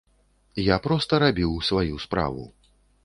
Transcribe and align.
Я 0.67 0.77
проста 0.87 1.13
рабіў 1.25 1.51
сваю 1.69 2.03
справу. 2.07 2.43